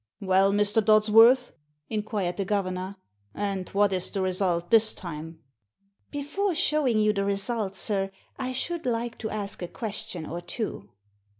[0.19, 0.83] "Well, Mr.
[0.83, 1.51] Dodsworth,"
[1.87, 2.95] inquired the governor,
[3.35, 5.41] "and what is the result this time?""
[6.09, 10.85] Before showing you the result, sir, I should like to ask a question or two."
[10.87, 10.89] Mr.